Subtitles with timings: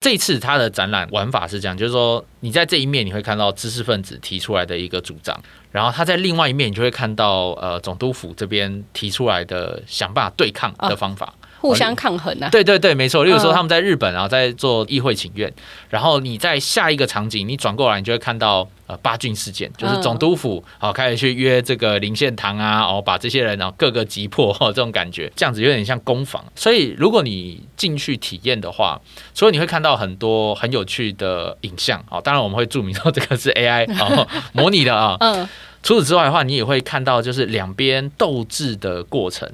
[0.00, 5.36] 这次他的展览玩法是这样，就是说你在这一面你会看到知识分子提出来的一个主张，
[5.72, 11.26] 然后他在另外一面你就会看到呃总督府这边提出来的想办法对抗的方法。
[11.26, 12.48] 哦互相抗衡啊！
[12.50, 13.24] 对对对，没错。
[13.24, 15.52] 例如说，他们在日本，然后在做议会请愿，
[15.88, 26.44] 然后你在下一个场景，你转过来，你就会看到呃八郡事件，就是总督府好开始去约这个林献堂啊，哦把这些人然后各个击破， 这种感觉，这样子有点像攻防。
[26.54, 29.00] 所以如果你进去体验的话，
[29.34, 32.20] 所以你会看到很多很有趣的影像哦。
[32.22, 35.16] 当然我们会注明说这个是 AI 哦 模拟的啊。
[35.20, 35.48] 嗯。
[35.82, 39.50] 除此之外的话，你也会看到就是两边斗智的过程。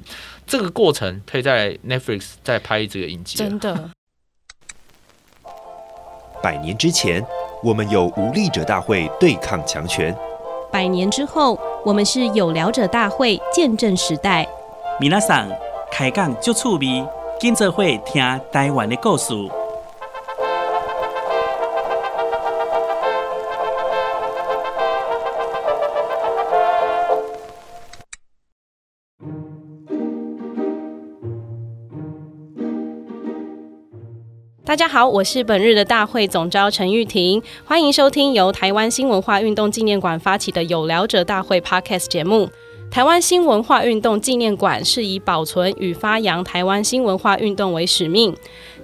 [0.47, 3.37] 这个过程可以在 Netflix 再拍这个影集。
[3.37, 3.89] 真的。
[6.43, 7.25] 百年之前，
[7.63, 10.13] 我们有无力者大会对抗强权；
[10.71, 14.47] 百年之后，我们是有聊者大会见证时代。
[14.99, 15.49] 米娜桑
[15.91, 17.03] 开讲就趣味，
[17.39, 19.33] 跟着会听台湾的故事。
[34.75, 42.49] 大家好，我是本日的大会总召陈玉婷，欢迎收听由台湾新文化运动纪念馆发起的有聊者大会 Podcast 节目。
[42.91, 48.35] 台湾新文化运动纪念馆是以保存与发扬台湾新文化运动为使命。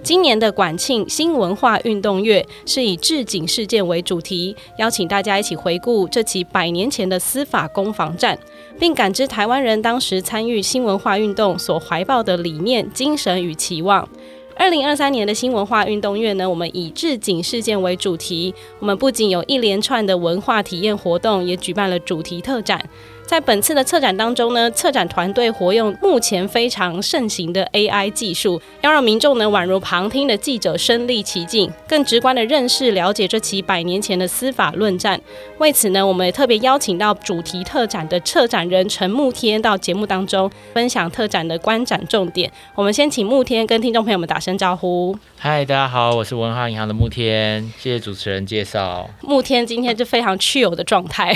[0.02, 8.38] 今年的馆庆新文化运动月是以治警事件为主题，邀请大家一起回顾这起百年前的司法攻防战，
[8.78, 14.08] 并感知台湾人当时参与新文化运动所怀抱的理念、精神与期望。
[14.54, 22.88] 二零二三年的新文化运动月呢，我们以置景事件为主题，我们不仅有一连串的文化体验活动，也举办了主题特展。
[23.32, 35.18] 在本次的策展当中呢，策展团队活用目前非常盛行的 AI 技术，要让民众呢宛如旁听的记者身历其境，更直观的认识了解这起百年前的司法论战。
[35.56, 42.52] 为此呢，我们也特别邀请到主题特展的策展人陈慕天到节目当中分享特展的观展重点。
[42.74, 45.16] 我们先请慕天跟听众朋友们打声招呼。
[45.38, 49.08] 嗨，大家好，我是文化银行的慕天，谢谢主持人介绍。
[49.22, 51.32] 慕天今天就非常 chill 的状态，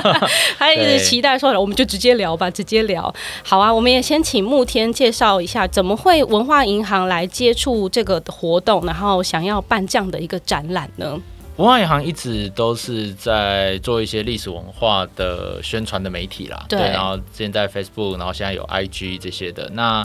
[0.58, 1.29] 他一直期待。
[1.32, 3.12] 再说了，我们就直接聊吧，直接聊。
[3.44, 11.20] 好啊，我们也先请慕天介绍一下，怎么会文化银行来接触这个活动，然后想要办这样的一个展览呢？
[11.60, 19.68] 文化银行一直都是在做一些历史文化的宣传的媒体啦，对，然后现在 Facebook，然后现在有 IG 这些的。
[19.74, 20.02] 那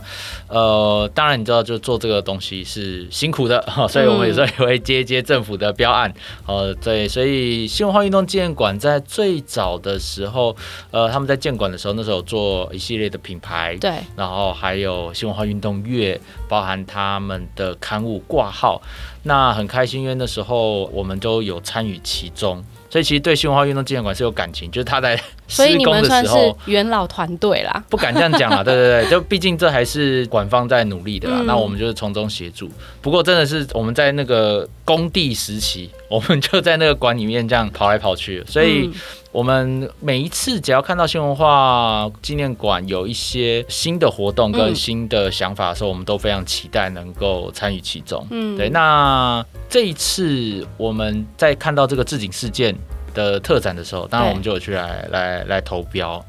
[0.50, 6.14] 呃，当然你知道，就做这个东西是辛苦的， 所以我们有时候也会接一接政府的标案。
[6.46, 10.54] 呃，对，所以新文化运动纪念馆在最早的时候，
[10.92, 18.82] 呃，他们在建馆的时候，那时候做一系列的品牌，对，然后还有新文化运动月，包含他们的刊物挂号。
[19.28, 25.20] 那很开心，因为那时候我们都有参与其中，所以其实对新文化运动纪念馆是有感情，就是他在
[25.50, 32.70] 施工的时候，元老团队啦，不敢这样讲啦， 对对对，就毕竟这还是馆方在努力的啦，嗯、那我们就是从中协助。
[33.02, 38.88] 不过真的是我们在那个工地时期，我们就在那个馆里面这样跑来跑去，所以。
[38.88, 38.94] 嗯
[39.36, 48.26] 我们每一次只要看到新文化纪念馆有一些新的活动跟新的想法的时候，嗯、我们都非常期待能够参与其中。
[48.30, 48.70] 嗯，对。
[48.70, 52.74] 那这一次我们在看到这个置景事件
[53.14, 56.26] 的特展的时候，当然我们就有去来来来投标。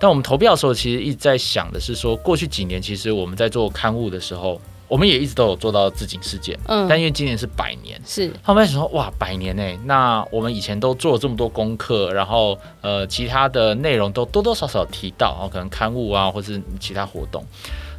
[0.00, 4.60] 但我们投标的时候，其实一直在想的是说，过去几年其实我们在做刊物的时候。
[4.92, 9.62] 我们也一直都有做到自警事件，嗯，但因为今年是百年，是他们在想说，哇，百年呢？
[9.86, 17.42] 那我们以前都做了这么多功课，然后呃，其他的内容都多多少少提到，然后可能刊物啊，或是其他活动，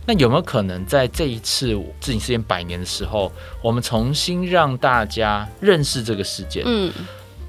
[0.06, 3.32] 那有没有可能在这一次自警事件百年的时候，
[3.64, 6.62] 我们重新让大家认识这个事件？
[6.64, 6.94] 嗯，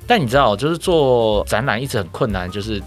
[0.07, 2.83] 但你知道，就是做展览一直很困难，就是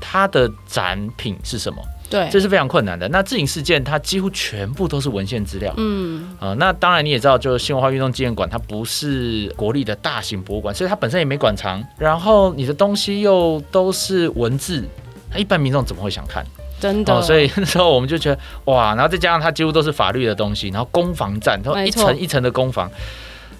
[0.00, 1.80] 它的展品是什么？
[2.10, 3.08] 对，这是非常困难的。
[3.08, 5.72] 那治警事件，它几乎全部都是文献资料。
[5.76, 11.80] 嗯，啊、呃，那当然你也知道，就是新文化运动纪念馆，它不是国立的大型博物馆，所以它本身也没馆藏。
[11.96, 14.84] 然后你的东西又都是文字，
[15.32, 16.44] 那一般民众怎么会想看？
[16.80, 17.14] 真的。
[17.14, 22.90] 哦、所以那时候我们就觉得，哇，然后再加上它几乎都是法律的东西，然后攻防战，然后一层一层的攻防。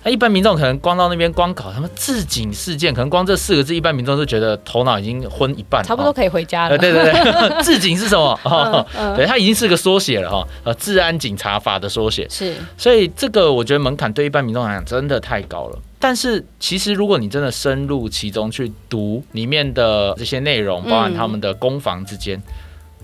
[0.03, 6.79] 那一般民众可能光到那边光搞什么自警事件，可能光这四个字，一般民众都觉得头脑已经昏一半，差不多可以回家了。
[6.79, 8.39] 对对对， 自警是什么？
[8.45, 12.27] 哦嗯嗯、对，它已经是个缩写了哈，呃，治安警察法的缩写。
[12.31, 15.79] 是，所以这个我觉得门槛对一般民众来讲真的太高了。
[15.99, 22.43] 但是其实如果你真的深入其中去读里面的这些内容，包含他们的攻防之间，嗯、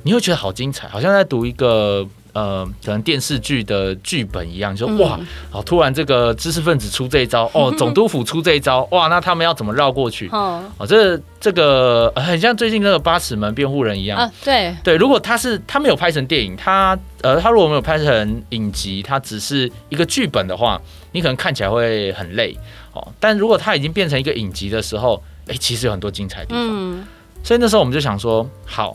[0.04, 2.06] 你会觉得好精彩，好像在读一个。
[2.37, 5.19] 呃，可能电视剧的剧本一样，就说哇，
[5.50, 10.29] 好，突然这个知识分子出这一招，哦， 总督府出这一招，哇，那他们要怎么绕过去？
[10.29, 20.79] 哦，这这个很像最近那个八尺门辩护人一样啊，对对，如果他是他没有拍成电影，他呃，他如果没有拍成影集，他只是一个剧本的话，
[21.12, 22.55] 你可能看起来会很累
[22.93, 23.09] 哦。
[23.19, 26.69] 但如果他已经变成一个影集的时候，哎，其实有很多精彩的地方。
[26.71, 27.06] 嗯，
[27.43, 28.94] 所以那时候我们就想说，好。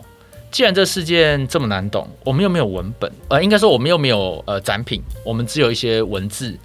[0.52, 6.58] 既然这事件这么难懂，我们又没有文本，呃，应该说我们又没有呃展品，我们只有一些文字，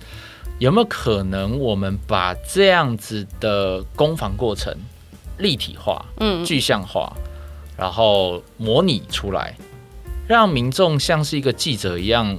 [0.59, 4.75] 有没有可能我们把这样子的攻防过程
[5.39, 7.13] 立体化、嗯，具象化，
[7.77, 9.57] 然后模拟出来，
[10.27, 12.37] 让民众像是一个记者一样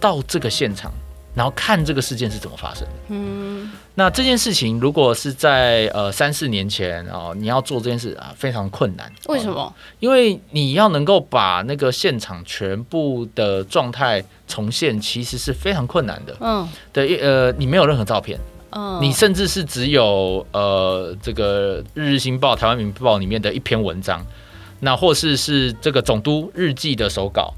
[0.00, 0.90] 到这个现场。
[1.32, 2.94] 然后看这个事件是怎么发生的。
[3.06, 9.12] 嗯，那这件事情如果是在呃三四年前哦，你要做这件事啊，非常困难。
[9.28, 9.74] 为什么？
[9.98, 16.34] 因为你要能够把那个现场全部的状态重现，其实是非常困难的。
[16.40, 18.38] 嗯，对，呃，你没有任何照片。
[18.70, 24.24] 嗯，你甚至是只有呃这个《日日新报》《台湾民报》里面的一篇文章，
[24.78, 27.52] 那或是是这个总督日记的手稿。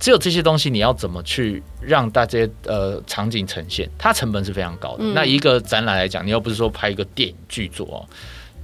[0.00, 3.86] 只有这些东西，你要怎么去让大家呃场景呈现？
[3.98, 5.04] 它成本是非常高的。
[5.04, 8.08] 嗯、那一个展览来讲，你又不是说拍一个电影剧作，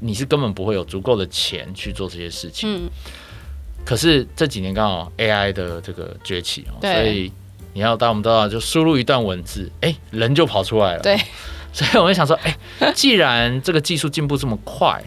[0.01, 2.87] 你是根本不会有足够的钱去做这些事情。
[2.87, 2.91] 嗯、
[3.85, 7.31] 可是这几年刚好 AI 的这个崛起哦，所以
[7.75, 11.03] 你要当我们知道，就输入一段文字，哎、欸，人就跑出来了。
[11.03, 11.21] 对，
[11.71, 15.05] 所以我就想说，哎、欸，既然这个技术进步这么快。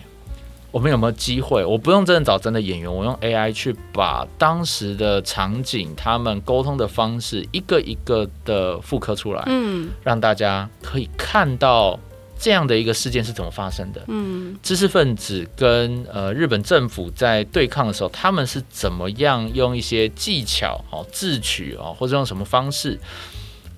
[0.72, 1.66] 我们有没有机会？
[1.66, 12.00] 我不用真的找真的演员，我用 AI 去把当时的场景、他们沟通的方式一个一个的复刻出来，嗯，让大家可以看到
[12.40, 23.00] 这样的一个事件是怎么发生的，嗯，知识分子跟呃日本政府在对抗的时候，他们是怎么样用一些技巧哦智取哦，或者用什么方式。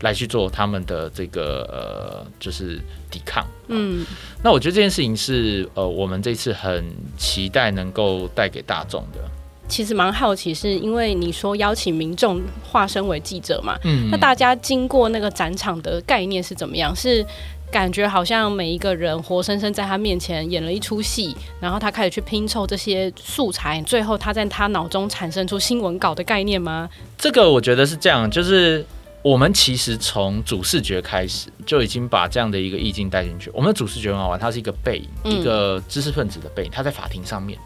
[0.01, 3.45] 来去做他们的这个呃，就是抵抗。
[3.67, 4.05] 嗯，
[4.43, 6.83] 那我觉得这件事情是呃，我们这次很
[7.17, 9.19] 期待能够带给大众的。
[9.67, 13.77] 其实蛮好奇，是因为你说邀请民众化身为记者嘛？
[13.85, 16.93] 嗯，那大家经过那个展场的概念是怎么样？
[16.93, 17.25] 是
[17.71, 26.89] 感觉好像每一个人活生生在他面前演了一出戏，然后他开始去拼凑这些素材，最后他在他脑中产生出新闻稿的概念吗？
[27.17, 28.85] 这个我觉得是这样，就是。
[29.23, 33.51] 我们其实从主视觉开始就已经把这样的一个意境带进去。
[33.53, 37.59] 我们的主视觉很好玩，它是一个背影，嗯、一个知识分子的背影，他在法庭上面，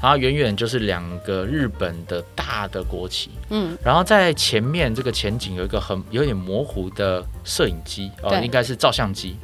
[0.00, 9.36] 然后远远就是两个日本的大的国旗，嗯，然后在前面这个前景有一个很有点模糊的摄影机，哦，应该是照相机。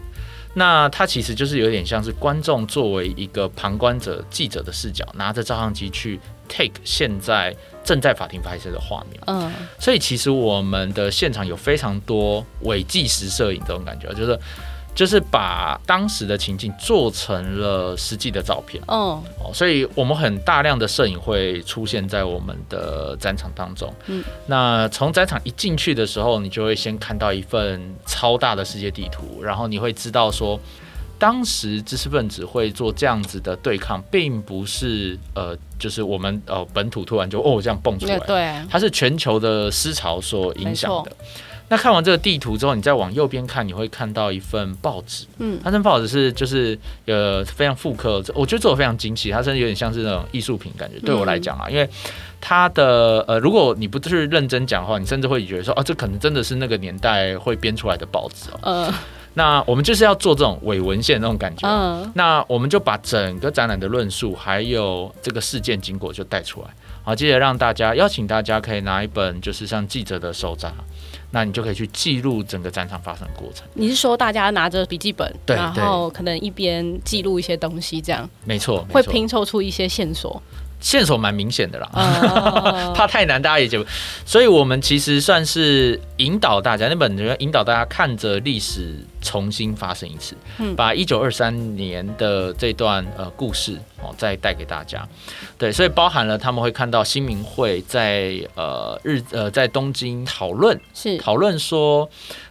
[0.54, 6.18] 那它其实就是有点像是观众作为一个旁观者、记者的视角，拿着照相机去
[6.48, 7.54] take 现在
[7.84, 9.20] 正在法庭拍摄的画面。
[9.26, 14.38] 嗯，所以其实我们的现场有非常多伪纪实摄影这种感觉，就是。
[14.94, 19.22] 就是把当时的情境做成了实际的照片哦，
[19.54, 23.94] 所以我们很大量的摄影会出现在我们的展场当中。
[24.06, 30.58] 嗯，那从展场一进去的时候，你就会先看到一份超大的世界地图，然后你会知道说，
[31.18, 41.12] 当时知识分子会做这样子的对抗，并不是呃，就是我们呃本土突然就哦这样蹦出来，对，它是全球的思潮所影响的。
[41.70, 45.26] 那看完这个地图之后，你再往右边看，你会看到一份报纸。
[45.36, 50.98] 嗯，那份报纸是就是呃非常复刻，我觉得做的非常精细，它甚至有点像是那种艺术品感觉。
[51.00, 51.86] 对我来讲啊，因为
[52.40, 58.58] 它的呃，如果你不是认真讲的话，你甚至会觉得说，哦，这可能真的是那个年代会编出来的报纸哦。
[58.62, 58.94] 嗯。
[59.38, 61.66] 那我们就是要做这种伪文献那种感觉。
[61.66, 62.10] 嗯。
[62.14, 66.68] 那我们就把整个展览的论述还有这个事件经过就带出来，
[67.04, 70.72] 好，接着让大家邀请大家可以拿一本就是像记者的手札。
[71.30, 73.66] 那你就可以去记录整个展场发生的过程。
[73.74, 78.26] 你是说大家拿着笔记本，然后可能一边记录一些东西，这样？
[78.46, 80.42] 没错，会拼凑出一些线索。
[80.80, 83.84] 线索蛮明显的啦，哦、 怕太难大家也就，
[84.24, 95.06] 所以我们其实算是引导大家，那本就引导大家看着历史重新发生一次，嗯、把一九二三年的这段呃故事哦再带给大家。
[95.58, 102.08] 对，所以包含了他们会看到新民会在呃日呃在东京讨论，是讨论说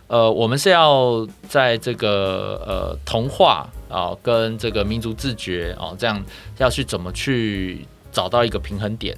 [0.08, 6.22] 呃我们是要在这个呃同化啊、呃、跟这个民族自觉哦、呃、这样
[6.58, 7.88] 要去怎么去。
[8.18, 9.16] 找到一个平衡点，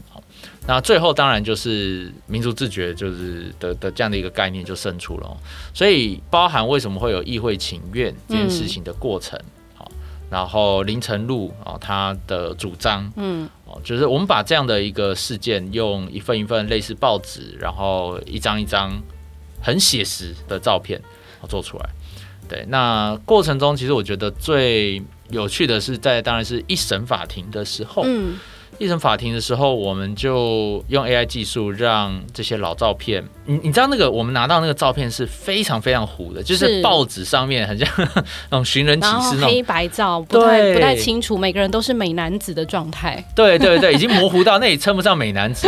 [0.67, 5.37] 那最后当然就是民族自觉，就是的的这样的一个概念就胜出了。
[5.73, 9.39] 所以包含为什么会有议会请愿这件事情的过程，
[9.73, 9.89] 好，
[10.29, 19.01] 然后林呈禄啊他的主张，嗯，哦，就是我们把这样的一个事件用一份一份类似报纸，然后一张一张
[19.61, 21.01] 很写实的照片
[21.47, 21.89] 做出来。
[22.49, 28.03] 对，那过程中其实我觉得最有趣的是在当然是一审法庭的时候。
[28.05, 28.35] 嗯
[28.77, 37.87] 一审法庭的时候，我们就用 AI 技术让这些老照片，你你知道那个我们拿到那个照片是非常非常糊的，就是报纸上面很像
[38.49, 39.49] 那种寻人启事那种。
[39.49, 43.21] 黑白照，不太不太清楚，每个人都是美男子的状态。
[43.35, 45.67] 对对对，已经模糊到那也称不上美男子，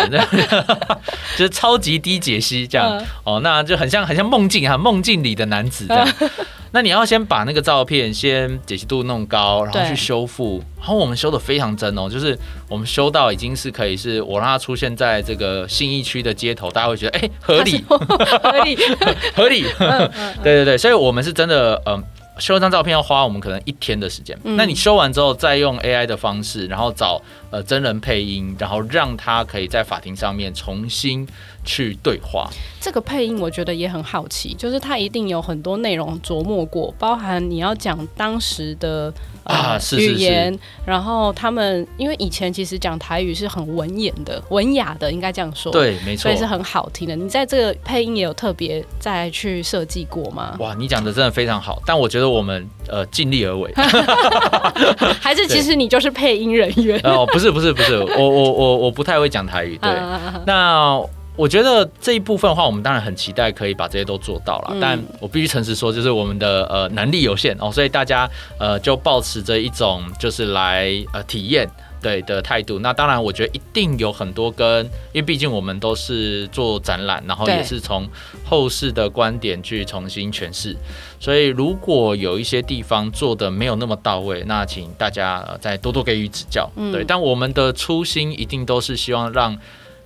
[1.36, 6.08] 就是超级低解析这样、嗯、哦，那就很像很像梦境哈，梦境里的男子这样。
[6.20, 6.30] 嗯
[6.72, 10.64] 那你要先把那个照片先解析度弄高，然后去修复。
[10.78, 12.38] 然后我们修的非常真哦，就是
[12.70, 18.76] 我们修到已经是可以是我让它出现在这个信义区的街头，大家会觉得哎、欸、合理， 合理，
[19.36, 19.66] 合理。
[20.44, 22.04] 对对对，所以我们是真的嗯。
[22.40, 31.28] 修一张照片要花我们可能一天的时间，嗯，那你修完之后再用 AI 的方式，然后找呃真人配音，然后让他可以在法庭上面重新
[31.64, 32.50] 去对话。
[32.80, 39.14] 这个配音我觉得也很好奇，就是他一定有很多内容琢磨过，包含你要讲当时的。
[39.44, 45.72] 啊，语言，然后他们因为以前其实讲台语是很文言的、文雅的，应该这样说。
[45.72, 47.16] 对，没错，所以是很好听的。
[47.16, 50.56] 你在这个配音也有特别再去设计过吗？
[50.60, 53.74] 哇，你讲的真的非常好，但我觉得我们呃尽力而为。
[55.20, 57.00] 还是其实你就是配音人员？
[57.06, 59.78] 哦，不是不是不是，我我我我不太会讲台语。
[59.82, 59.90] 对，
[60.46, 61.02] 那。
[61.38, 68.30] 我觉得这一部分的话，我们当然很期待可以把这些都做到了，嗯，但我必须诚实说，就是我们的呃能力有限哦，所以大家
[68.60, 71.68] 呃就保持着一种就是来呃体验
[72.02, 72.80] 对的态度。
[72.80, 78.08] 那当然，我觉得一定有很多跟，因为毕竟我们都是做展览，然后也是从
[78.44, 80.76] 后世的观点去重新诠释，
[81.20, 86.70] 所以如果有一些地方做的没有那么到位，那请大家再多多给予指教。
[86.76, 89.58] 嗯，对，但我们的初心一定都是希望让。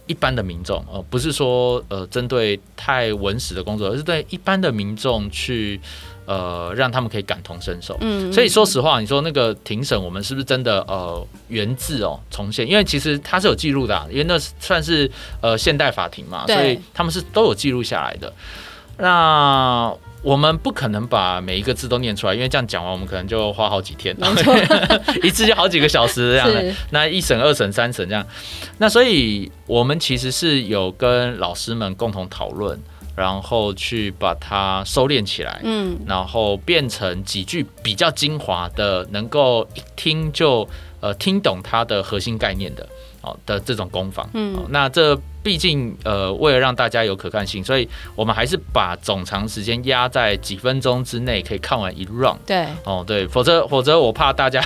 [0.08, 5.82] 一般的民众，呃，不是说呃针对太文史的工作，而是对一般的民众去，
[6.26, 7.98] 呃，让他们可以感同身受。
[8.02, 12.68] 嗯，所以说实话，你说那个庭审，我们是不是真的呃原字哦重现？
[12.68, 15.10] 因为其实它是有记录的，因为那算是
[15.42, 18.34] 呃现代法庭嘛，所以他们是都有记录下来的。
[18.98, 24.16] 那我们不可能把每一个字都念出来，因为这样讲完，我们可能就花好几天，
[25.22, 26.74] 一次就好几个小时这样的。
[26.90, 28.26] 那一审、二审、三审这样，
[28.80, 32.82] 那所以我们其实是有跟老师们共同讨论，
[33.16, 40.68] 然后去把它收敛起来，嗯，然后变成几句比较精华的，能够一听就
[41.00, 42.88] 呃听懂它的核心概念的，
[43.22, 45.20] 哦的这种攻防，嗯，那这。
[45.46, 52.38] 毕竟，呃，为了让大家有可看性，所以我们还是把总长时间压在几分钟之内，可以看完一 round。
[52.48, 54.60] 对，哦，对，否则否则我怕大家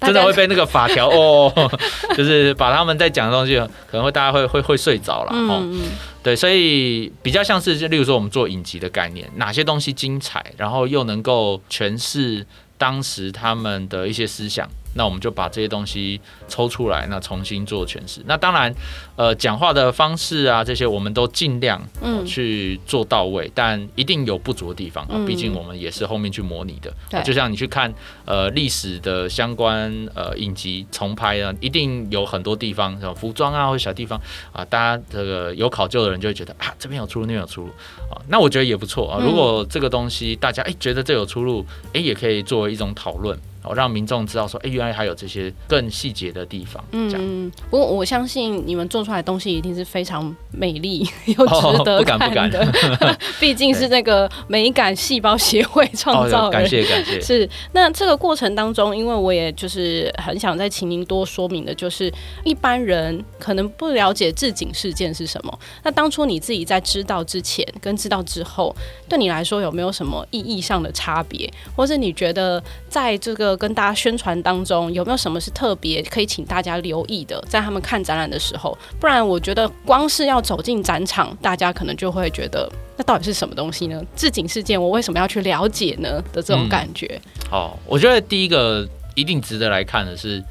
[0.00, 1.52] 真的会被那个法条哦，
[2.16, 3.58] 就是把他们在讲的东西，
[3.90, 5.32] 可能会大家会会会睡着了。
[5.32, 5.82] 哦，嗯，
[6.22, 12.46] 对，所以比较像是，就例如说我们做影集的概念，哪些东西精彩，然后又能够诠释
[12.76, 14.68] 当时他们的一些思想。
[14.94, 18.20] 那我们就把这些东西抽出来，那重新做诠释。
[18.26, 18.74] 那当然，
[19.16, 25.24] 呃，讲话的方式啊，这些我们都尽量嗯去做到位，嗯，但一定有不足的地方啊。
[25.26, 26.92] 毕竟我们也是后面去模拟的。
[27.08, 27.92] 对，就像你去看
[28.24, 34.20] 呃历史的相关呃影集重拍啊，一定有很多地方，像服装啊或者小地方
[34.52, 37.68] 啊，大家这个有考究的人就会觉得啊，这边有出入，那边有出入
[38.10, 38.20] 啊。
[38.28, 39.20] 那我觉得也不错啊。
[39.22, 43.38] 如果这个东西大家哎觉得这有出入，哎也可以作为一种讨论。
[43.62, 46.82] 哦，让民众知道说，哎、欸，原来还有这些更细节的地方。
[46.92, 52.26] 嗯，不过我相信你们做出来的东西一定是非常美丽 又值得看的。
[52.26, 56.50] 哦、不敢不敢，毕竟是那个美感细胞协会创造的、哦。
[56.50, 57.20] 感谢感谢。
[57.20, 62.12] 是，那这个过程当中，因为我也就是很想再请您多说明的，就是
[62.44, 65.58] 一般人可能不了解置景事件是什么。
[65.82, 68.74] 那当初你自己在知道之前跟知道之后，
[69.08, 77.42] 对你来说有没有什么意义上的差别，或是你觉得在这个跟大家宣传当中有没有什么是特别可以请大家留意的？
[77.48, 84.02] 在他们看展览的时候，不然我觉得光是要走进展场，大家可能就会觉得那到底是什么东西呢？
[84.16, 86.22] 置景事件，我为什么要去了解呢？
[86.32, 87.20] 的这种感觉。
[87.50, 90.42] 好、嗯，我觉得第一个一定值得来看的是，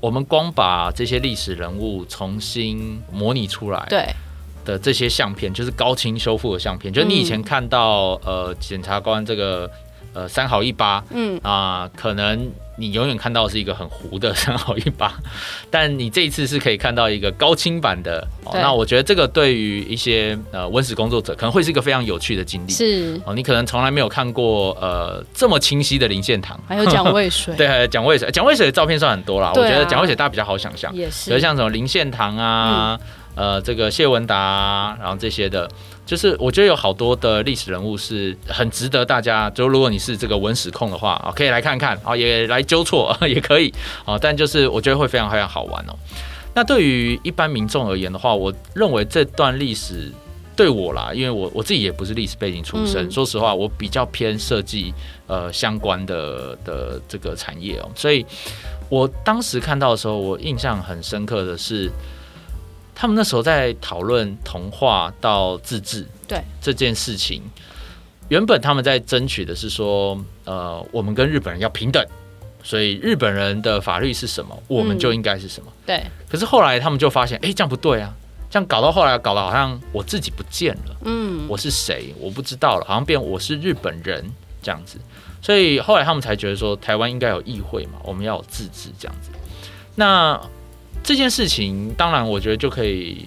[0.00, 4.06] 我们光把这些历史人物重新模拟出来，对
[4.64, 9.70] 的这些相片，就是高清修复的相片，就是你以前看到呃检察官这个。
[10.12, 15.12] 呃三好一八，嗯啊、呃，可能你永远看到是一个很糊的三好一八，
[15.70, 18.26] 但你这一次是可以看到一个高清版的。
[18.44, 22.70] 哦、那我觉得这个对于一些呃温室工作者可能会是一个非常有趣的经历。
[22.72, 27.54] 是哦，你可能从来没有看过呃这么清晰的林献堂，还有蒋渭水。
[27.58, 29.48] 对，蒋渭水，蒋渭水的照片算很多啦。
[29.48, 32.98] 啊、我觉得蒋渭水大家比较好想象，也是，比如像什么林献堂啊。
[33.00, 35.66] 嗯呃，这个谢文达、啊，然后这些的，
[36.10, 43.72] 就是我觉得有好多的历史人物是很值得大家，就如果你是这个文史控的话啊，可以来看看啊，也来纠错 也可以
[44.04, 45.94] 啊，但就是我觉得会非常非常好玩哦。
[46.52, 50.10] 那对于一般民众而言的话，我认为这段历史
[50.56, 54.92] 对我啦，因为我我自己也不是历史背景出身，嗯、说实话，我比较偏设计
[55.28, 58.26] 呃相关的的这个产业哦，所以
[58.88, 61.88] 我当时看到的时候，我印象很深刻的是。
[62.94, 67.42] 他们那时候在讨论同化到自治对这件事情，
[68.28, 72.04] 原本他们在争取的是说，呃，我们跟日本人要平等，
[72.62, 75.72] 所以日本人的法律是什么，我们就应该是什么。
[75.86, 76.04] 对。
[76.28, 78.14] 可是后来他们就发现，哎，这样不对啊，
[78.50, 84.24] 这样搞到后来搞得好像我自己不见了，嗯，我是谁我不知道了，好像变我是日本人
[84.62, 84.98] 这样子。
[85.40, 89.30] 所以后来他们才觉得说，台湾应该有议会嘛，我们要有自治这样子。
[89.94, 90.38] 那。
[91.02, 93.26] 这件事情，当然，我觉得就可以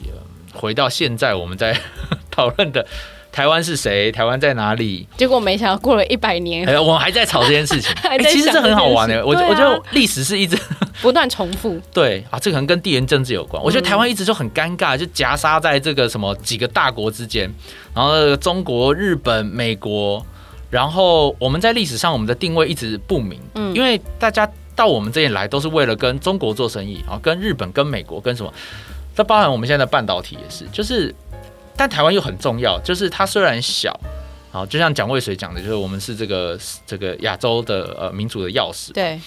[0.53, 1.77] 回到现在我们在
[2.31, 2.85] 讨论的
[3.31, 5.07] 台湾是谁，台湾在哪里？
[5.17, 7.91] 结果没想到过了一百年，哎，我们还在吵这件事情。
[8.07, 10.57] 哎，其实这很好玩的，我我觉得历史是一直
[11.01, 11.81] 不断重复。
[11.91, 13.61] 对啊，这可能跟地缘政治有关。
[13.61, 17.51] 我觉得台湾一直就很尴尬，就夹杀在这个什么几个大国之间，
[17.93, 20.23] 然后中国、日本、美国，
[20.69, 24.49] 然后我们在历史上我们的定位一直不明，嗯，因为大家。
[24.75, 28.53] 到我们这里来都是为了跟中国做生意啊，跟日本、跟美国、跟什么？
[29.15, 31.13] 这包含我们现在的半导体也是，就是，
[31.75, 33.99] 但台湾又很重要，就是它虽然小，
[34.51, 38.91] 好，就像蒋渭水讲的，就是我们是这个这个亚洲的呃民主的钥匙。
[38.93, 39.19] 对，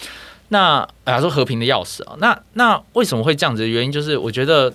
[0.49, 4.73] 那亚洲和平的钥匙啊，那那为什么会这样子的原因，就是我觉得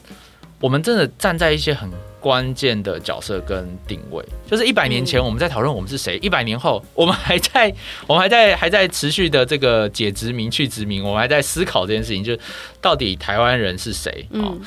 [0.59, 1.89] 我们真的站在一些很。
[2.21, 7.73] 关键的角色跟定位，就是一百年前我们在讨论我们是谁，一百年后我们还在，
[8.05, 12.39] 我们还在还在持续的这个解殖民去殖民，我们还在思考这件事情，就是
[12.79, 14.27] 到底台湾人是谁？
[14.29, 14.61] 嗯，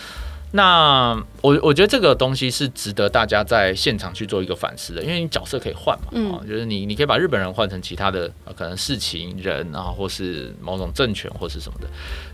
[0.50, 11.86] 那我我觉得这个东西是值得大家在现场去做一个反思的，因为你角色可以换嘛，嗯，就是你你可以把日本人换成其他的可能事情人啊，或是某种政权或是什么的。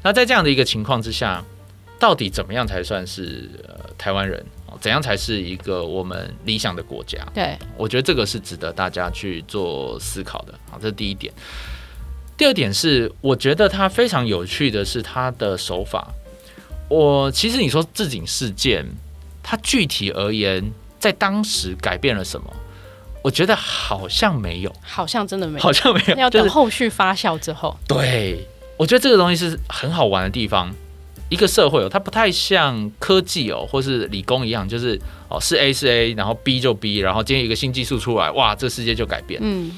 [0.03, 1.45] 那在这样的一个情况之下，
[1.99, 4.43] 到底怎么样才算是呃台湾人？
[4.81, 7.19] 怎样才是一个我们理想的国家？
[7.35, 10.55] 对，我觉得这个是值得大家去做思考的。
[10.71, 11.33] 好，这是第一点。
[12.37, 16.09] 第二点是，我觉得它非常有趣的是它的手法。
[16.89, 18.87] 我其实你说自警事件，
[19.43, 22.51] 它具体而言，在当时改变了什么？
[23.23, 27.77] 我觉得好像没有，好像真的没有，好像没有，要等后续发酵之后。
[27.87, 30.75] 对，我觉得这个东西是很好玩的地方。
[31.31, 39.41] 一个社会哦，它不太像科技哦，或是理工一样，就是哦是 A 是 A，然后 B 就 B，然后今天一个新技术出来，哇，这世界就改变。
[39.43, 39.71] 嗯，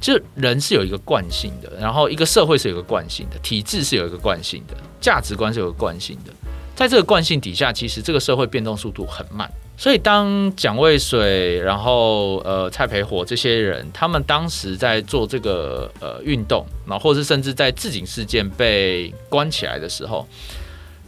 [0.00, 6.32] 就人是有一个惯性的，然后一个社会是有一个惯性的，体制是有一个惯性的，价值观是有一个惯性的。
[6.76, 9.50] 在这个惯性底下，其实这个社会变动速度很慢。
[9.78, 20.24] 所以当蒋渭水，然后呃蔡培火这些人，他们当时在做这个呃运动，然后或是甚至在自警事件被关起来的时候。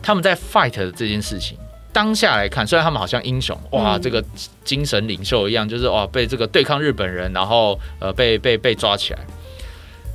[0.02, 1.56] 他们在 fight 的这件事情，
[1.92, 4.24] 当下来看，虽然他们好像英雄，哇，这个
[4.64, 9.20] 精神领袖一样，就是哇，被这个对抗日本人，然后呃被被被抓起来。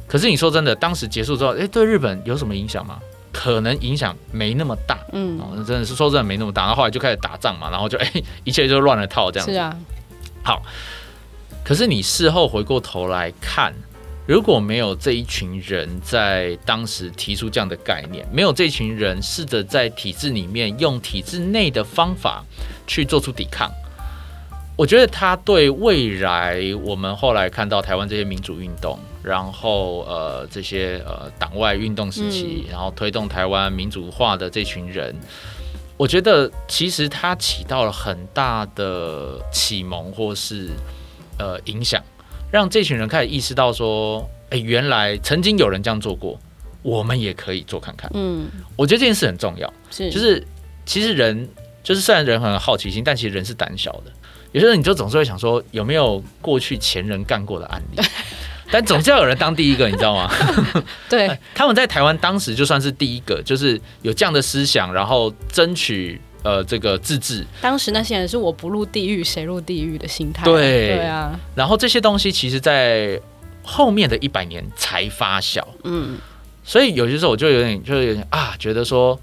[0.08, 3.00] 可是你说真的，当时结束之后，哎，对日本有什么影响吗？
[3.32, 6.62] 可能影响没那么大，嗯，真的是说真的没那么大。
[6.62, 8.12] 然后后来就开始打仗嘛，然后就哎，
[8.44, 9.54] 一切就乱了套这样子。
[9.54, 9.76] 是啊，
[10.44, 10.62] 好。
[11.64, 13.74] 可是你事后回过头来看。
[14.26, 22.42] 如果没有这一群人在当时提出这样的概念，没有这群人试着在体制里面用体制内的方法
[22.88, 23.70] 去做出抵抗，
[24.78, 35.14] 我觉得他对未来我们后来看到台湾这些民主运动，然后呃这些呃党外运动时期，然后推动台湾民主化的这群人，
[35.98, 40.70] 我觉得其实他起到了很大的启蒙或是
[41.38, 42.02] 呃影响。
[42.54, 46.40] 让这群人开始意识到说，哎，原来曾经有人这样做过，
[46.84, 48.08] 我们也可以做看看。
[48.14, 49.74] 嗯，我觉得这件事很重要。
[49.90, 50.46] 是，就是
[50.86, 51.50] 其实人
[51.82, 54.12] 就是虽然人很有好奇心，但其实人是胆小的。
[54.52, 58.04] 有些时候你就总是会想说，有没有过去前人干过的案例？
[58.70, 60.32] 但总是要有人当第一个，你知道吗？
[61.10, 66.22] 对， 他们在台湾当时就算是第一个，就是有这样的思想，然后争取。
[66.44, 70.44] 呃，这个自治，当时那些人是我不入地狱谁入地狱的心态。
[70.44, 73.18] 对对啊，然后这些东西其实，在
[73.64, 75.64] 后面的一百年才发酵。
[75.86, 76.18] 嗯，
[76.66, 79.18] 所以有些时候我就有点，就有点啊，觉得说，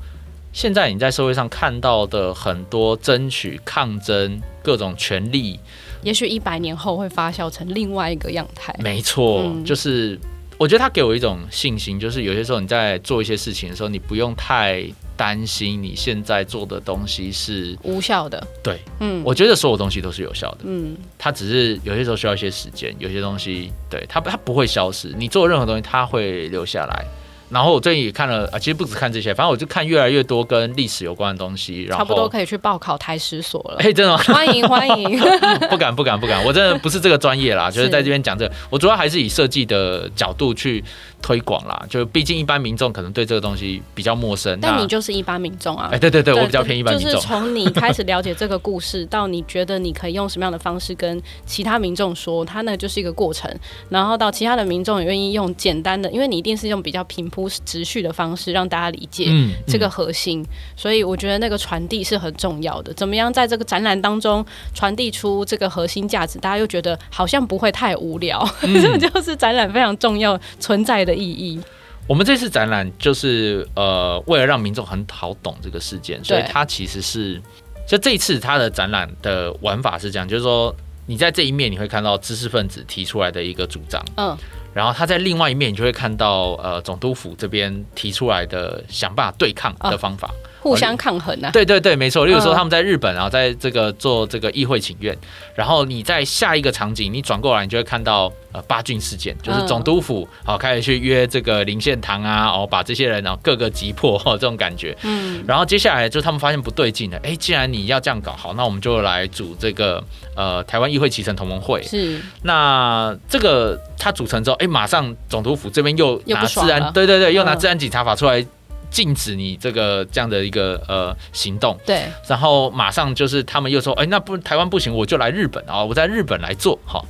[0.54, 5.60] 现在你在社会上看到的很多争取、抗争、各种权利，
[6.02, 8.74] 也许一百年后会发酵成另外一个样态。
[8.78, 10.18] 没错，嗯、就是
[10.56, 14.82] 我觉得他给我一种信心，就是有些时候你在做一些事情的时候，你不用太。
[15.20, 27.04] 担心你现在做的东西是无效的，对，嗯，我觉得所有东西都是有效的，嗯，它只是有些时候需要一些时间，有些东西，对，它它不会消失，你做任何东西，它会留下来。
[27.50, 31.82] 然后我最近也看了啊，其实不止看这些，反正我就看越来越多跟历史有关的东西。
[31.82, 33.76] 然后差不多可以去报考台史所了。
[33.80, 34.22] 哎，真的吗？
[34.22, 35.18] 欢 迎欢迎。
[35.68, 40.82] 不敢不敢不敢，我真的不是这个专业啦， 就是在这边讲这个，我主要还是以设计的角度去
[41.20, 41.84] 推广啦。
[41.88, 44.58] 就毕竟一般民众可能对这个东西比较陌生。
[44.60, 45.90] 但你就是一般民众啊。
[45.92, 47.12] 哎，对对对，我比较偏一般民众。
[47.12, 53.50] 就是从你开始了解这个故事，到你觉得你可以用什么样的方式跟其他民众说，它那就是一个过程。
[53.88, 58.50] 然后到其他的民众也愿意用简单的，因为你一定是用比较平铺直叙的方式。
[58.50, 59.30] 让大家理解
[59.66, 62.92] 这个核心，嗯嗯、所以我觉得那个传递是很重要的。
[62.94, 71.60] 怎么样在这个展览当中传递出这个核心价值，大家又觉得好像不会太无聊，这、嗯、 就是展览非常重要存在的意义。
[72.08, 77.40] 我们这次展览就是呃，为了让民众很好懂这个事件，所以它其实是
[77.86, 80.74] 就这一次它的展览的玩法是这样，就是说
[81.06, 84.36] 你在这一面你会看到知识分子提出来的一个主张，嗯。
[84.72, 90.28] 然后他在另外一面，你就会看到呃总督府这边提出来的想办法对抗的方法。
[90.28, 91.50] 哦互相抗衡啊！
[91.52, 92.26] 对对对，没错。
[92.26, 95.16] 例如说，他们在日本，然后在这个做这个议会请愿，
[95.54, 104.96] 然后你在下一个场景，你转过来，你就会看到呃八郡事件，就是总督府好开始去约这个林献堂啊，哦把这些人然后各个击破这种感觉。
[105.02, 105.44] 嗯。
[105.46, 110.02] 然后接下来就他们发现不对劲了，哎，既然你要这样搞，好，那我们就来组这个
[110.34, 111.82] 呃台湾议会期成同盟会。
[111.82, 112.20] 是。
[112.42, 118.44] 那这个他组成之后，哎，马上总督府这边又拿治安，对对对，又拿治安警察法出来。
[118.90, 127.06] 禁止你这个这样的一个呃行动，对，然后马上就是他们又说，哎，那不台湾不行，我就来日本啊，我在日本来做好。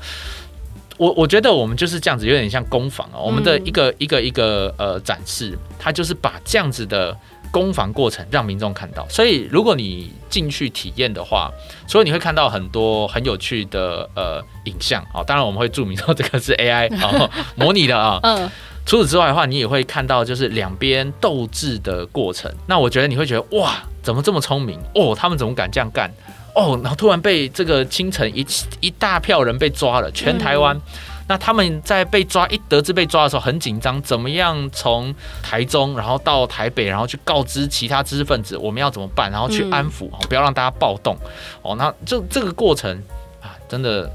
[1.00, 7.16] 我我觉得我们就是这样子，有点像攻防啊，我们的一个一个一个呃展示，它就是把这样子的
[7.50, 9.08] 攻防过程让民众看到。
[9.08, 11.50] 所以如果你进去体验的话，
[11.88, 18.50] 所以你会看到很多很有趣的呃影像啊，当然我们会注明说这个是 AI 啊 模拟的啊，嗯。
[18.86, 22.52] 除此之外的话，你也会看到就是两边斗智的过程。
[22.66, 25.14] 那我觉得你会觉得哇，怎么这么聪明哦？
[25.14, 26.10] 他们怎么敢这样干
[26.54, 26.78] 哦？
[26.82, 28.46] 然后突然被这个清晨一
[28.80, 30.76] 一大票人被抓了，全台湾。
[30.76, 30.82] 嗯、
[31.28, 41.16] 那他们在被抓一得知被抓的时候很紧张，怎么样从台中然后到台北，然后去告知其他知识分子我们要怎么办，然后去安抚，嗯、不要让大家暴动
[41.62, 41.74] 哦。
[41.76, 43.02] 那就这个过程
[43.40, 44.10] 啊，真的。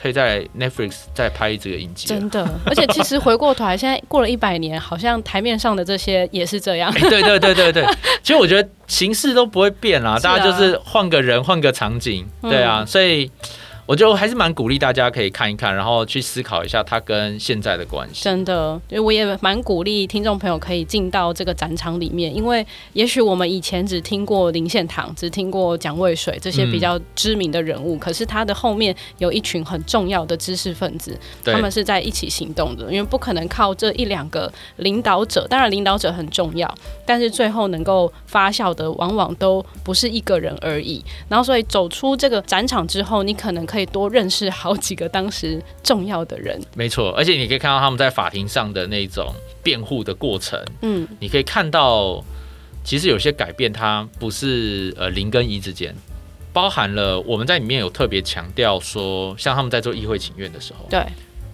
[0.00, 2.48] 可以在 Netflix 再拍这个影集，真的。
[2.64, 6.92] 而且其实回过头来，现在过了一百年，好像台面上的这些也是这样。
[6.92, 7.86] 欸、对对对对对，
[8.22, 13.30] 其实我觉得形式都不会变啦，大家就是换个人，换个场景，对啊，所以。
[13.86, 18.24] 我就还是蛮鼓励大家可以看一看，然后去思考一下它跟现在的关系。
[18.24, 36.72] 真的，因为我也蛮鼓励听众朋友可以进到这个展场里面，因为也许我们以前只听过林献堂，只听过蒋渭水这些比较知名的人物，嗯、可是他的后面有一群很重要的知识分子，他们是在一起行动的，因为不可能靠这一两个领导者，当然领导者很重要，
[37.04, 41.04] 但是最后能够发酵的往往都不是一个人而已。
[41.28, 43.75] 然后，所以走出这个展场之后，你可能可。
[43.76, 52.24] 可以多认识好几个当时重要的人，没错，而且你可以看到他们在法庭上的那种辩护的过程，嗯，你可以看到，
[52.82, 55.94] 其实有些改变它不是呃零跟一之间，
[56.54, 61.04] 包含了我们在里面有特别强调说，像他们在做议会请愿的时候，对，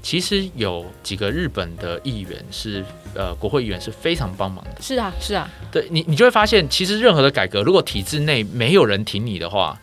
[0.01, 2.85] 其实有几个日本的议员是
[3.17, 9.77] 呃国会议员是非常帮忙的，是啊是啊，对你你就会发现，其实任何的改革，如果体制内没有人挺你的话。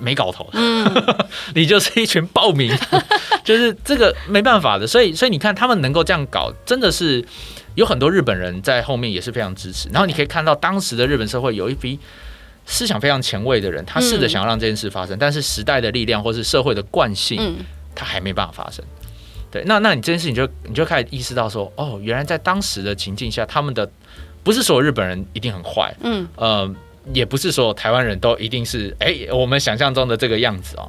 [0.00, 0.84] 没搞头，嗯，
[1.54, 2.70] 你就是一群暴民，
[3.44, 7.24] 就是这个没办法的，所以所以你看他们能够这样搞，真的是
[7.74, 9.88] 有很多日本人在后面也是非常支持。
[9.90, 11.98] 然后你可以看到当时的日本社会有一批
[12.66, 17.56] 思想非常前卫的人，他试着想要让这件事发生，但是时代的力量或是社会的惯性，
[17.94, 18.84] 他还没办法发生。
[19.50, 23.88] 对，那那你这件事情就你就开始意识到说，哦，原来在当时的情境下，他们的
[24.42, 26.74] 不是所有日本人一定很坏，嗯，呃。
[27.12, 30.88] 也不是所有台湾人都一定是哎、欸，我们想象中的这个样子哦，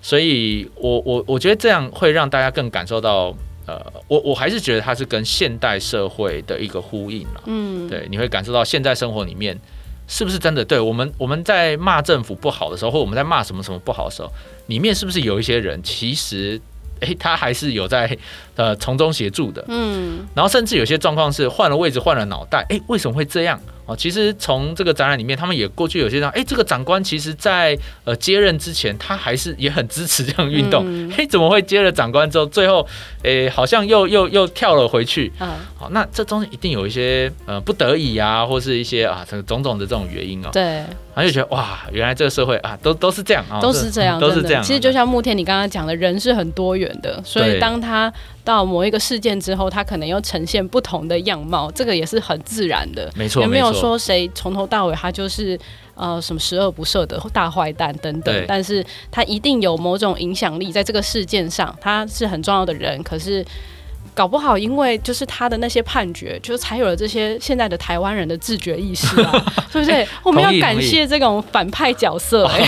[0.00, 3.34] 所以我我我觉得这样会让大家更感受到，
[3.66, 9.58] 呃，我我还是觉得它是跟现代社会的一个呼应了，嗯，对，你会感受到现在生活里面
[10.06, 10.64] 是不是真的？
[10.64, 14.30] 对我们我们在骂政府不好的时候，或我们在骂什么什么不好的时候，
[14.68, 16.60] 里面是不是有一些人其实
[17.00, 18.16] 诶、欸，他还是有在
[18.54, 19.64] 呃从中协助的。
[19.66, 23.60] 嗯，然后甚至有些状况是换了位置，换了脑袋，诶、欸，为什么会这样？
[23.86, 30.82] 哦，其实从这个展览里面，他们也过去有些人，哎，这个长官其实在呃接任之前，他还是也很支持这样运动。
[31.12, 32.86] 哎、嗯，怎么会接了长官之后，最后
[33.22, 35.32] 哎好像又又又跳了回去？
[35.38, 40.48] 嗯，好，那这中间一定有一些呃不得已啊，或是一些啊这个种种的这种原因哦。
[40.52, 40.84] 对，
[41.16, 44.62] 然后就觉得哇，原来这个社会啊，都都是这样啊，都是这样，都是这样。
[44.62, 48.12] 其实就像慕天你刚刚讲的，人是很多元的，所以当他
[48.44, 53.10] 到某一个事件之后，他可能又呈现不同的样貌，这个也是很自然的。
[53.16, 55.58] 没错，也没有说谁从从头到尾，他就是
[55.94, 63.02] 呃什么十恶不赦的大坏蛋等等，但是他一定有某种影响力，在这个事件上，他是很重要的人。
[63.02, 63.42] 可是
[64.16, 69.30] 搞不好，因为就是他的那些判决，就是才有了这些现在的台湾人的自觉意识啊，
[69.70, 69.90] 是不是？
[69.90, 72.64] 欸、我们要感谢这种反派角色、欸。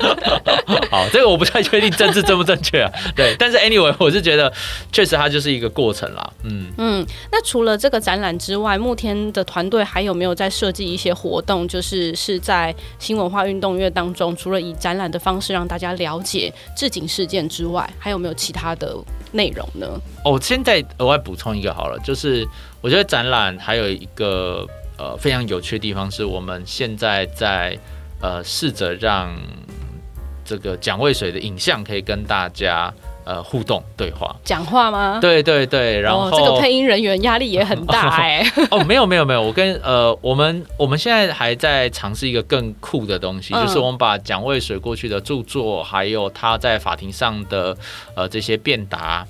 [0.90, 2.90] 好，这个我不太确定政治正不正确啊。
[3.14, 4.50] 对，但是 anyway，我是觉得
[4.90, 6.32] 确实它就是一个过程啦。
[6.44, 11.68] 嗯嗯，那除了这个展览之外，慕天的团队还有没有在设计一些活动？
[11.68, 18.96] 就是是在新文化运动月当中，除了以展览的方式让大家了解置景事件之外，还有没有其他的
[19.32, 19.86] 内容呢？
[20.24, 22.46] 哦，现在额外补充一个好了，就是
[22.80, 24.66] 我觉得展览还有一个
[24.98, 27.78] 呃非常有趣的地方，是我们现在在
[28.20, 29.34] 呃试着让
[30.44, 32.92] 这个蒋渭水的影像可以跟大家
[33.24, 35.18] 呃互动对话，讲话吗？
[35.20, 38.66] 对对对，然后、哦、这个配音人员压力也很大 哎、欸。
[38.70, 47.76] 哦，没有没有没有，我跟呃我们我们现在还在尝试一个更酷的东西，嗯、就是我们把蒋渭水过去的著作，还有他在法庭上的
[48.14, 49.24] 呃这些辩答。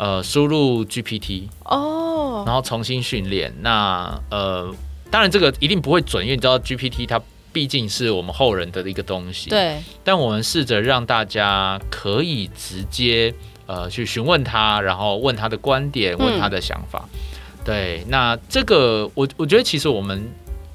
[0.00, 2.48] 呃，输入 GPT 哦，oh.
[2.48, 3.52] 然后重新训练。
[3.60, 4.74] 那呃，
[5.10, 7.20] 当然这个一定不会准，因为你知道 GPT 它
[7.52, 9.50] 毕竟是我们后人的一个东西。
[9.50, 9.76] 对。
[10.02, 13.34] 但我们试着让大家可以直接
[13.66, 17.06] 呃去询问他，然后问他的观点，问他的想法。
[17.12, 17.18] 嗯、
[17.62, 18.02] 对。
[18.08, 20.26] 那这个我我觉得其实我们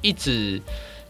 [0.02, 0.62] 一直。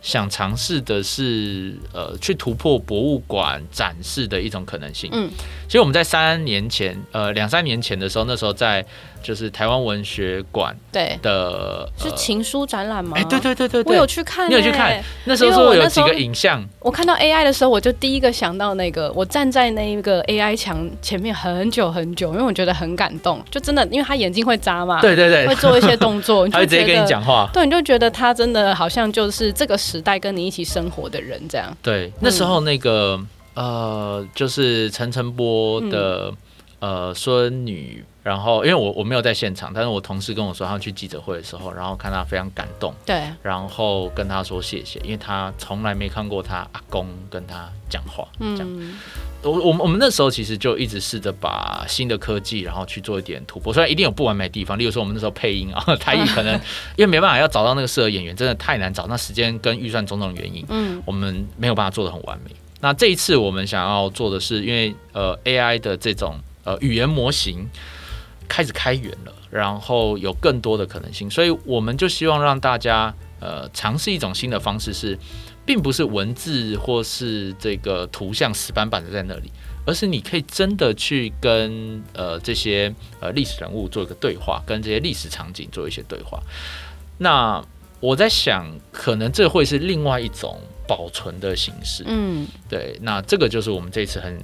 [0.05, 5.09] 想尝试的是，呃，去突破博物馆展示的一种可能性。
[5.11, 5.27] 嗯，
[5.65, 8.85] 其实我们在三年前，呃，两三年前的时候，那时候在。
[9.25, 13.17] 就是台湾文学馆对的，是情书展览吗？
[13.17, 15.03] 哎，对对对对，我有去看，你有去看？
[15.23, 16.63] 那时候说有几个影像。
[16.79, 31.75] 我看到 AI 的时候，我就第一个想到那个，我站在那一个 AI 墙前面很久很久，因为我觉得很感动，就真的，因为他眼睛会眨嘛，对对对，会做一些动作， 他会直接跟你讲话，对，你就觉得他真的好像就是这个时代跟你一起生活的人这样。
[31.81, 33.19] 对，那时候那个
[33.55, 36.31] 呃，就是陈晨波的
[36.77, 38.05] 呃孙女。
[38.25, 48.97] 然后，因为我我没有在现场，但是我同事跟我说，他去记者会的时候，然后看他非常感动，对，然后跟他说谢谢，因为他从来没看过他阿公跟他讲话，嗯、这样。
[49.43, 56.55] 我我们我们那时候其实就一直试着把新的科技，然后去做一点突破，虽然一定有不完美的地方，例如说我们那时候配音啊， 台语可能
[56.95, 62.49] 因为没办法要找到那个适合演员，真的太难找，那时间跟预算种种原因，嗯，我们没有办法做的很完美。
[62.81, 67.69] 那这一次我们想要做的是，因为呃 AI 的这种呃语言模型。
[68.47, 75.19] 开始开源了，然后有更多的可能性，所以我们就希望让大家呃尝试一种新的方式是，是
[75.65, 79.51] 并不是文字或是这个图像死板板的在那里，
[79.85, 86.39] 而是你可以真的去跟呃这些呃历史人物做一个对话，跟这些历史场景做一些对话。
[87.17, 87.63] 那
[87.99, 92.03] 我在想，可能这会是另外一种保存的形式。
[92.05, 94.39] 嗯，对，那这个就是我们这次很。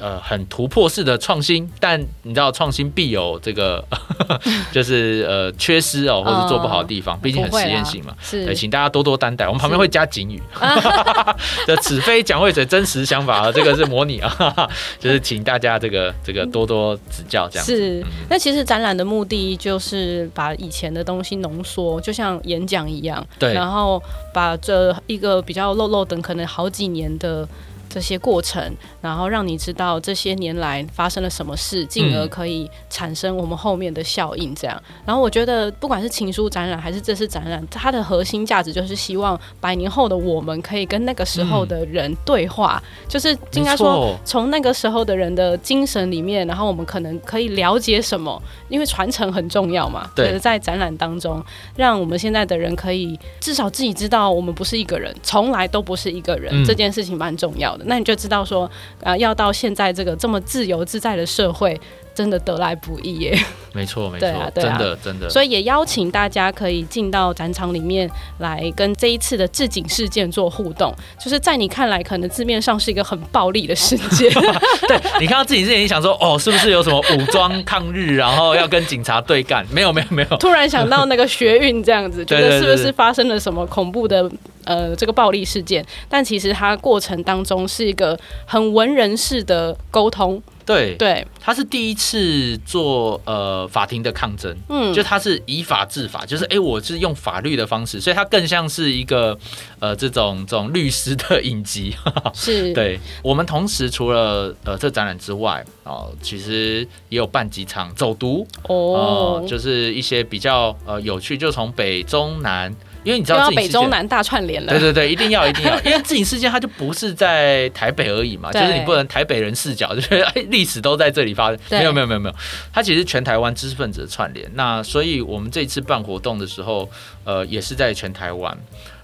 [0.00, 3.84] 呃，很突破式的创新，但你知道创新必有这个，
[4.72, 8.14] 就是呃缺失哦，或者做不好的地方，毕竟很实验性嘛。
[8.22, 9.46] 是，对，请大家多多担待。
[9.46, 10.40] 我们旁边会加警语，
[11.66, 17.66] 这此非蒋渭水真实想法啊，这个是模拟啊， 就是请大家这个这个多多指教这样。
[17.66, 27.46] 是，那其实展览的目的就是把以前的东西浓缩，就像演讲一样，对，然后把这一个比较漏漏等可能好几年的。
[27.90, 34.54] 这些过程，然后让你知道这些年来发生了什么事，进而可以产生我们后面的效应。
[34.54, 50.08] 这样，然后我觉得，不管是情书展览还是这次展览，它的核心价值就是希望百年后的我们可以跟那个时候的人对话，嗯、就是应该说从那个时候的人的精神里面，然后我们可能可以了解什么，因为传承很重要嘛。
[50.14, 57.79] 对，在展览当中，让我们现在的人可以至少自己知道，我们不是一个人，从来都不是一个人，嗯、这件事情蛮重要的。
[57.84, 58.64] 那你就知道说，
[59.02, 61.78] 啊、呃，要到现在这个这么自由自在的社会，
[62.14, 63.38] 真的得来不易耶。
[63.72, 65.30] 没错，没错，对啊，对啊，真的真的。
[65.30, 74.28] 所以也邀请大家可以进到展场里面来跟这一次的置景事件做互动，就是在你看来可能字面上是一个很暴力的事件。
[74.88, 79.64] 对， 你看到自警事件，你想说哦，是不是有什么武装抗日，然后要跟警察对干？
[79.70, 80.36] 没有，没有，没有。
[80.38, 84.28] 突然想到那个学运这样子，觉得是不是发生了什么恐怖的
[84.64, 85.84] 呃这个暴力事件？
[86.08, 90.42] 但其实它过程当中是一个很文人式的沟通。
[90.66, 99.36] 对对，他是第一次做呃法庭的抗争，嗯，就他是以法治法，就是哎，我是用法律的方式，所以他更像是一个
[99.80, 101.92] 呃这种这种律师的影集，
[102.32, 103.00] 是 对。
[103.24, 112.72] 我们同时除了呃这展览之外，哦、呃，其实也有办几场走读哦、呃，就是一些比较呃有趣，就从北中南。
[113.02, 114.68] 因为你知道，北中南大串联了。
[114.68, 121.58] 对对对，一定要 一定要，因为自己事件它就不是在台北而已嘛，就是你不能台北人视角就觉得哎，历史都在这里发生。
[121.70, 122.34] 没有没有没有没有，
[122.72, 124.50] 它其实全台湾知识分子的串联。
[124.54, 126.88] 那所以我们这次办活动的时候，
[127.24, 128.56] 呃，也是在全台湾。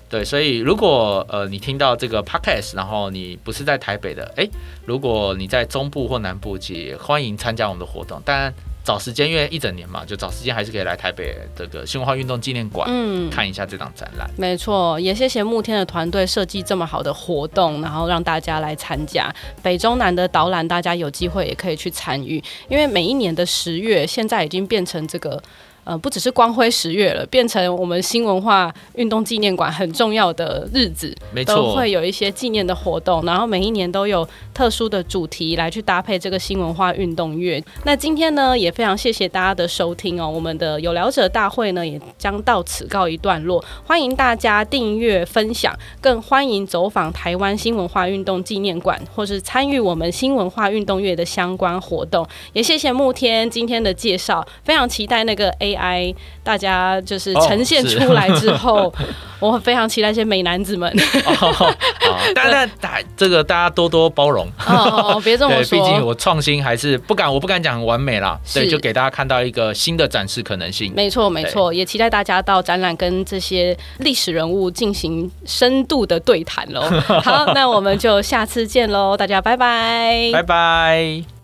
[0.08, 4.46] 对，所以如果呃你听到这个 podcast，然后你不是在台北的，哎，
[4.84, 8.20] 如果你在中部或南部，也欢迎参加我们的活动。
[8.24, 8.52] 当然。
[8.86, 14.30] 找时间，因为一整年嘛，就找时间还是可以来台北这个新文化运动纪念馆，嗯，看一下这档展览。
[14.38, 25.42] 没错，也谢谢慕天的团队设计这么好的活动，然后让大家来参加北中南的导览，大家有机会也可以去参与，因为每一年的十月，现在已经变成这个。
[25.86, 37.62] 呃，不只是光辉十月了，变成我们新文化运动纪念馆很重要的日子，没错，都会有一些纪念的活动，然后每一年都有特殊的主题来去搭配这个新文化运动月。
[37.84, 43.64] 那今天呢，也非常谢谢大家的收听哦，我们的有聊者大会呢，也将到此告一段落。
[43.86, 52.26] 欢迎大家订阅、分享，更欢迎走访台湾新文化运动纪念馆，或是参与我们新文化运动月的相关活动。
[52.52, 55.75] 也谢谢慕天今天的介绍，非常期待那个 A。
[55.76, 58.92] AI 大家就是呈现出来之后，
[59.40, 60.92] 我非常期待一些美男子们。
[61.36, 61.70] 好，
[62.34, 64.48] 但但大这个大家多多包容。
[64.66, 68.38] 哦，别这么说，毕竟我创新还是不敢，我不敢讲很完美啦。
[68.54, 70.92] 对，就给大家看到一个新的展示可能性。
[70.94, 76.82] 没错，没错，也期待大家到展览跟这些历史人物进行深度的对谈喽。
[77.22, 81.35] 好，那我们就下次见喽，大家拜拜，拜拜。